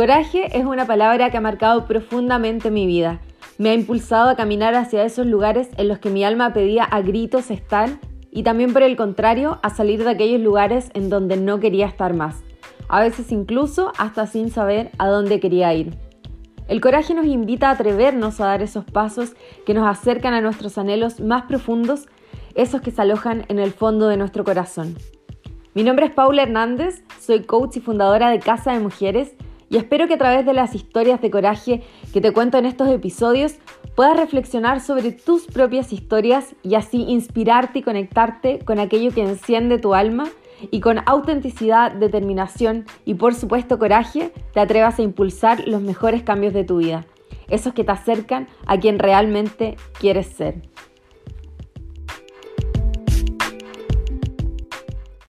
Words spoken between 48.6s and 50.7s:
a quien realmente quieres ser.